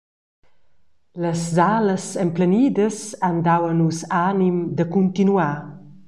«Las 1.23 1.37
salas 1.57 2.05
emplenidas 2.25 2.97
han 3.27 3.37
dau 3.47 3.61
a 3.71 3.73
nus 3.81 3.99
anim 4.29 4.57
da 4.77 4.83
cuntinuar. 4.93 5.55